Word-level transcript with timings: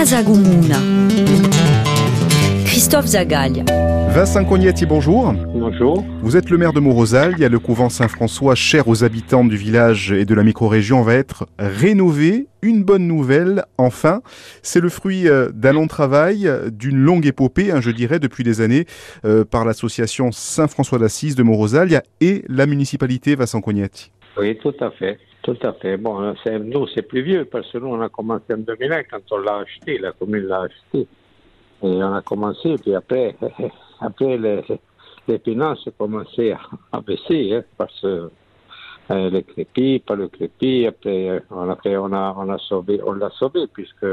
Casagumuna. 0.00 0.78
Christophe 2.64 3.04
Zagaglia. 3.04 3.64
Vincent 4.14 4.46
Cognetti, 4.46 4.86
bonjour. 4.86 5.34
Bonjour. 5.52 6.02
Vous 6.22 6.38
êtes 6.38 6.48
le 6.48 6.56
maire 6.56 6.72
de 6.72 6.80
Morozal. 6.80 7.34
Il 7.36 7.40
y 7.40 7.44
a 7.44 7.50
le 7.50 7.58
couvent 7.58 7.90
Saint-François, 7.90 8.54
cher 8.54 8.88
aux 8.88 9.04
habitants 9.04 9.44
du 9.44 9.58
village 9.58 10.10
et 10.10 10.24
de 10.24 10.34
la 10.34 10.42
micro-région, 10.42 11.02
va 11.02 11.16
être 11.16 11.48
rénové. 11.58 12.46
Une 12.62 12.82
bonne 12.82 13.06
nouvelle, 13.06 13.64
enfin. 13.76 14.22
C'est 14.62 14.80
le 14.80 14.88
fruit 14.88 15.28
euh, 15.28 15.50
d'un 15.52 15.74
long 15.74 15.86
travail, 15.86 16.50
d'une 16.72 16.96
longue 16.96 17.26
épopée, 17.26 17.70
hein, 17.70 17.82
je 17.82 17.90
dirais, 17.90 18.18
depuis 18.18 18.42
des 18.42 18.62
années, 18.62 18.86
euh, 19.26 19.44
par 19.44 19.66
l'association 19.66 20.32
Saint-François 20.32 20.98
d'Assise 20.98 21.34
de 21.34 21.42
Morosalia 21.42 22.02
et 22.22 22.42
la 22.48 22.64
municipalité 22.64 23.34
Vincent 23.34 23.60
Cognetti. 23.60 24.12
Oui, 24.38 24.56
tout 24.62 24.72
à 24.80 24.90
fait. 24.92 25.18
Tout 25.42 25.56
à 25.62 25.72
fait. 25.72 25.96
Bon, 25.96 26.20
nous, 26.20 26.86
c'est 26.88 27.02
plus 27.02 27.22
vieux 27.22 27.44
parce 27.46 27.70
que 27.72 27.78
nous, 27.78 27.88
on 27.88 28.00
a 28.00 28.08
commencé 28.10 28.52
en 28.52 28.58
2001 28.58 29.04
quand 29.04 29.20
on 29.30 29.38
l'a 29.38 29.58
acheté, 29.58 29.98
la 29.98 30.12
commune 30.12 30.46
l'a 30.46 30.62
acheté. 30.62 31.00
Et 31.00 31.06
on 31.82 32.12
a 32.12 32.20
commencé, 32.20 32.76
puis 32.76 32.94
après, 32.94 33.34
après 34.00 34.36
les, 34.36 34.62
les 35.26 35.38
finances 35.38 35.88
commençaient 35.96 36.54
à, 36.92 37.00
baisser, 37.00 37.54
hein, 37.54 37.64
parce 37.78 37.98
que 38.00 38.30
euh, 39.10 39.30
le 39.30 39.40
crépi, 39.40 40.02
pas 40.06 40.14
le 40.14 40.28
crépi, 40.28 40.86
après, 40.86 41.30
euh, 41.30 41.40
on 41.50 41.70
a 41.70 41.78
on 41.86 42.12
a, 42.12 42.34
on 42.36 42.48
a 42.50 42.58
sauvé, 42.58 43.00
on 43.04 43.12
l'a 43.12 43.30
sauvé, 43.30 43.66
puisque 43.72 44.06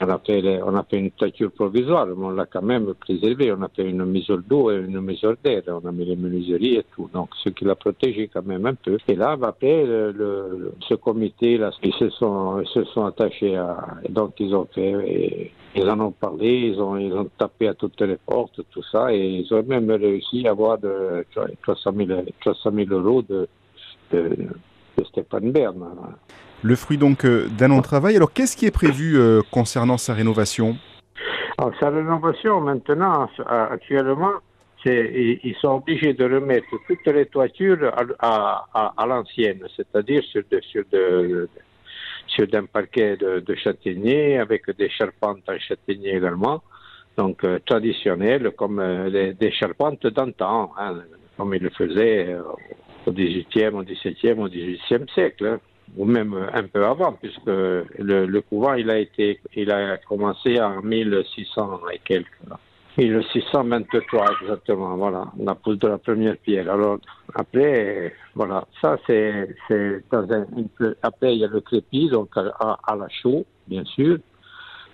on 0.00 0.08
a 0.08 0.18
fait, 0.18 0.62
on 0.62 0.74
a 0.76 0.84
fait 0.84 0.98
une 0.98 1.10
toiture 1.10 1.50
provisoire, 1.50 2.06
mais 2.06 2.24
on 2.24 2.30
l'a 2.30 2.46
quand 2.46 2.62
même 2.62 2.94
préservé. 2.94 3.52
On 3.52 3.62
a 3.62 3.68
fait 3.68 3.88
une 3.88 4.04
mesure 4.04 4.38
d'eau 4.38 4.70
et 4.70 4.76
une 4.76 5.00
mesure 5.00 5.34
d'air. 5.42 5.62
On 5.66 5.86
a 5.86 5.92
mis 5.92 6.04
les 6.04 6.16
menuiseries 6.16 6.76
et 6.76 6.84
tout. 6.94 7.10
Donc, 7.12 7.30
ce 7.42 7.48
qui 7.48 7.64
l'a 7.64 7.74
protégé 7.74 8.30
quand 8.32 8.46
même 8.46 8.64
un 8.66 8.74
peu. 8.74 8.98
Et 9.08 9.16
là, 9.16 9.36
après, 9.42 9.84
le, 9.84 10.72
ce 10.88 10.94
comité, 10.94 11.58
là, 11.58 11.70
ils 11.82 11.92
se 11.94 12.10
sont, 12.10 12.64
se 12.66 12.84
sont 12.84 13.06
attachés 13.06 13.56
à, 13.56 13.76
donc 14.08 14.34
ils 14.38 14.54
ont 14.54 14.68
fait, 14.72 15.50
ils 15.74 15.90
en 15.90 16.00
ont 16.00 16.12
parlé, 16.12 16.70
ils 16.72 16.80
ont, 16.80 16.96
ils 16.96 17.12
ont 17.12 17.28
tapé 17.36 17.68
à 17.68 17.74
toutes 17.74 18.00
les 18.00 18.16
portes, 18.16 18.60
tout 18.70 18.82
ça, 18.92 19.12
et 19.12 19.18
ils 19.18 19.52
ont 19.52 19.62
même 19.64 19.90
réussi 19.90 20.46
à 20.46 20.50
avoir 20.50 20.78
de 20.78 21.24
300 21.62 21.92
000, 21.96 22.20
300 22.40 22.70
000 22.72 22.90
euros 22.90 23.22
de, 23.22 23.48
de, 24.12 24.36
de 24.96 25.04
Stéphane 25.04 25.50
Bern. 25.50 25.84
Le 26.62 26.74
fruit 26.76 26.98
donc 26.98 27.24
euh, 27.24 27.46
d'un 27.58 27.68
long 27.68 27.82
travail. 27.82 28.16
Alors 28.16 28.32
qu'est-ce 28.32 28.56
qui 28.56 28.66
est 28.66 28.70
prévu 28.70 29.16
euh, 29.16 29.42
concernant 29.50 29.98
sa 29.98 30.14
rénovation? 30.14 30.76
Alors, 31.56 31.72
Sa 31.80 31.90
rénovation 31.90 32.60
maintenant, 32.60 33.28
actuellement, 33.46 34.34
ils 34.84 35.56
sont 35.60 35.76
obligés 35.76 36.14
de 36.14 36.24
remettre 36.24 36.66
toutes 36.86 37.06
les 37.06 37.26
toitures 37.26 37.92
à, 38.20 39.06
l'ancienne, 39.06 39.64
c'est-à-dire 39.76 40.22
sur, 40.24 40.42
de, 40.50 40.60
sur, 40.60 40.84
de, 40.92 41.48
sur 42.28 42.46
un 42.52 42.64
parquet 42.66 43.16
de, 43.16 43.40
de, 43.40 43.54
châtaignier 43.56 44.38
avec 44.38 44.70
des 44.76 44.88
charpentes 44.88 45.48
en 45.48 45.58
châtaignier 45.58 46.16
également, 46.16 46.62
donc 47.16 47.42
euh, 47.44 47.58
traditionnelles 47.66 48.52
comme 48.56 48.78
euh, 48.78 49.32
des 49.32 49.50
charpentes 49.50 50.06
d'antan, 50.06 50.72
hein, 50.78 51.02
comme 51.36 51.54
ils 51.54 51.62
le 51.62 51.70
faisaient 51.70 52.28
euh, 52.28 52.42
au 53.06 53.12
XVIIIe, 53.12 53.74
au 53.74 53.82
XVIIe, 53.82 54.38
au 54.38 54.48
XVIIIe 54.48 55.06
siècle. 55.12 55.46
Hein 55.46 55.60
ou 55.96 56.04
même 56.04 56.34
un 56.52 56.62
peu 56.64 56.84
avant, 56.84 57.12
puisque 57.12 57.46
le, 57.46 57.86
le, 57.98 58.40
couvent 58.42 58.74
il 58.74 58.90
a 58.90 58.98
été, 58.98 59.40
il 59.54 59.70
a 59.70 59.96
commencé 59.98 60.60
en 60.60 60.82
1600 60.82 61.80
et 61.92 62.00
quelques. 62.04 62.38
1623 62.98 64.26
exactement, 64.42 64.96
voilà, 64.96 65.30
la 65.38 65.54
pousse 65.54 65.78
de 65.78 65.86
la 65.86 65.98
première 65.98 66.36
pierre. 66.36 66.68
Alors 66.70 66.98
après, 67.32 68.12
voilà, 68.34 68.66
ça 68.80 68.98
c'est, 69.06 69.54
dans 70.10 70.32
un, 70.32 70.46
après 71.02 71.34
il 71.34 71.40
y 71.40 71.44
a 71.44 71.48
le 71.48 71.60
crépi, 71.60 72.08
donc 72.08 72.36
à, 72.36 72.96
la 72.96 73.08
chaux, 73.08 73.44
bien 73.68 73.84
sûr, 73.84 74.18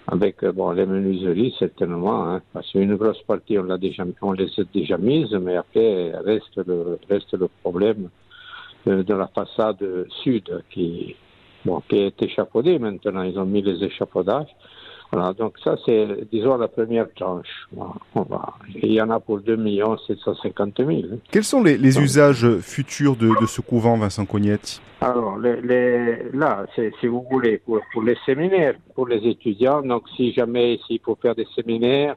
avec 0.07 0.45
bon 0.45 0.73
les 0.73 0.85
menuiseries 0.85 1.55
certainement, 1.59 2.29
hein, 2.29 2.43
parce 2.53 2.71
qu'une 2.73 2.95
grosse 2.97 3.23
partie 3.23 3.59
on 3.59 3.63
l'a 3.63 3.79
déjà, 3.79 4.05
on 4.21 4.33
les 4.33 4.51
a 4.59 4.63
déjà 4.75 4.99
mises, 4.99 5.33
mais 5.33 5.57
après 5.57 6.13
reste 6.19 6.57
le 6.67 6.99
reste 7.09 7.33
le 7.33 7.49
problème 7.63 8.11
de, 8.87 9.15
la 9.15 9.29
façade 9.29 9.85
sud 10.23 10.63
qui, 10.71 11.17
bon, 11.65 11.83
qui 11.89 11.97
est 11.99 12.23
échafaudée 12.23 12.79
maintenant. 12.79 13.23
Ils 13.23 13.39
ont 13.39 13.47
mis 13.47 13.63
les 13.63 13.83
échafaudages. 13.85 14.55
Voilà, 15.13 15.33
donc 15.33 15.55
ça, 15.63 15.77
c'est, 15.87 16.29
disons, 16.33 16.57
la 16.57 16.67
première 16.67 17.07
tranche. 17.15 17.69
On 17.77 18.23
va, 18.23 18.55
il 18.83 18.93
y 18.93 19.01
en 19.01 19.11
a 19.11 19.21
pour 19.21 19.41
2 19.41 19.57
750 20.09 20.79
000. 20.79 20.91
Quels 21.31 21.45
sont 21.45 21.63
les, 21.63 21.77
les 21.77 22.01
usages 22.01 22.59
futurs 22.59 23.15
de, 23.15 23.29
de, 23.41 23.47
ce 23.47 23.61
couvent, 23.61 23.97
Vincent 23.97 24.27
Cognetti 24.27 24.81
Alors, 25.01 25.39
les, 25.39 25.61
les, 25.61 26.31
là, 26.33 26.67
c'est, 26.75 26.93
si 27.01 27.07
vous 27.07 27.25
voulez, 27.31 27.59
pour, 27.59 27.81
pour 27.93 28.03
les 28.03 28.17
séminaires, 28.27 28.75
pour 28.97 29.07
les 29.07 29.25
étudiants, 29.29 29.83
donc 29.83 30.03
si 30.17 30.33
jamais, 30.33 30.81
s'il 30.87 30.99
faut 31.01 31.17
faire 31.21 31.37
des 31.37 31.47
séminaires, 31.55 32.17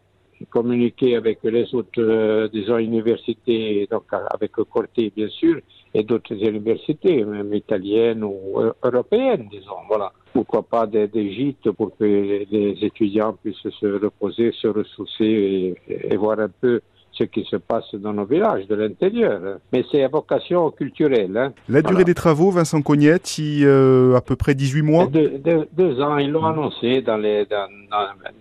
communiquer 0.50 1.16
avec 1.16 1.40
les 1.44 1.74
autres, 1.74 2.00
euh, 2.00 2.48
disons, 2.48 2.78
universités, 2.78 3.88
donc 3.90 4.04
avec 4.12 4.52
Corté, 4.52 5.12
bien 5.16 5.30
sûr, 5.30 5.60
et 5.94 6.04
d'autres 6.04 6.36
universités, 6.36 7.24
même 7.24 7.54
italiennes 7.54 8.24
ou 8.24 8.60
euh, 8.60 8.74
européennes, 8.84 9.48
disons, 9.52 9.82
voilà. 9.88 10.12
Pourquoi 10.34 10.62
pas 10.62 10.86
des, 10.86 11.08
des 11.08 11.34
gîtes 11.34 11.72
pour 11.72 11.98
que 11.98 12.04
les 12.04 12.78
étudiants 12.82 13.36
puissent 13.42 13.70
se 13.80 13.88
reposer, 14.04 14.52
se 14.52 14.68
ressourcer 14.68 15.76
et, 15.88 16.16
voir 16.16 16.40
un 16.40 16.50
peu 16.50 16.82
ce 17.12 17.24
qui 17.24 17.44
se 17.46 17.56
passe 17.56 17.96
dans 17.96 18.14
nos 18.14 18.26
villages 18.26 18.68
de 18.68 18.76
l'intérieur. 18.76 19.58
Mais 19.74 19.84
c'est 19.92 20.04
à 20.04 20.08
vocation 20.08 20.70
culturelle. 20.70 21.36
Hein. 21.36 21.54
La 21.68 21.82
durée 21.82 22.04
des 22.04 22.14
travaux, 22.14 22.52
Vincent 22.52 22.84
Cognetti, 22.84 23.62
euh, 23.66 24.16
à 24.16 24.22
peu 24.22 24.36
près 24.36 24.54
18 24.54 24.82
mois 24.84 25.08
deux, 25.08 26.02
ans, 26.02 26.18
ils 26.18 26.30
l'ont 26.30 26.46
annoncé 26.46 27.02
dans 27.02 27.18
les, 27.18 27.46
dans, 27.46 27.68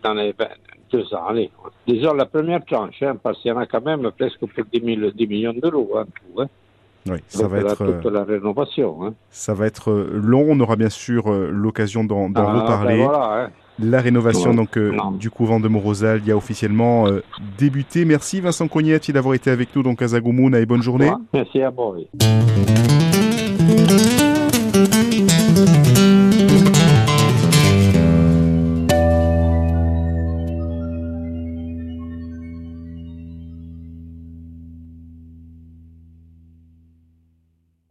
dans, 0.03 0.15
les 0.15 0.35
deux 0.91 1.15
ans. 1.15 1.27
Allez. 1.29 1.51
Disons 1.87 2.15
la 2.15 2.27
première 2.27 2.65
tranche, 2.65 3.03
hein, 3.03 3.17
parce 3.23 3.41
qu'il 3.41 3.51
y 3.51 3.53
en 3.53 3.59
a 3.59 3.67
quand 3.67 3.85
même 3.85 4.11
presque 4.17 4.39
pour 4.39 4.49
10, 4.49 4.81
10 5.15 5.27
millions 5.27 5.53
d'euros. 5.53 5.99
Hein, 5.99 6.05
tout, 6.15 6.41
hein. 6.41 6.47
Oui, 7.09 7.19
ça 7.29 7.47
va 7.47 7.59
être 7.59 8.11
la 8.11 8.25
rénovation. 8.25 9.05
Hein. 9.05 9.15
Ça 9.31 9.55
va 9.55 9.67
être 9.67 9.91
euh, 9.91 10.11
long. 10.13 10.47
On 10.49 10.59
aura 10.61 10.77
bien 10.77 10.91
sûr 10.91 11.33
euh, 11.33 11.51
l'occasion 11.53 12.05
d'en 12.05 12.31
ah, 12.35 12.53
reparler. 12.53 12.99
Ben 12.99 13.05
voilà, 13.05 13.45
hein. 13.45 13.51
La 13.79 14.01
rénovation 14.01 14.55
donc 14.55 14.79
euh, 14.79 14.97
du 15.19 15.29
couvent 15.29 15.61
de 15.61 15.69
Morosal 15.69 16.27
y 16.27 16.33
a 16.33 16.37
officiellement 16.37 17.09
débuté. 17.59 18.07
Merci 18.07 18.41
Vincent 18.41 18.69
Cognetti 18.69 19.13
d'avoir 19.13 19.35
été 19.35 19.51
avec 19.51 19.77
nous 19.77 19.83
donc 19.83 20.01
à 20.01 20.09
Zagoumouna 20.09 20.61
et 20.61 20.67
bonne 20.67 20.81
journée. 20.81 21.13
Merci 21.35 21.61
à 21.61 21.69
vous. 21.69 22.07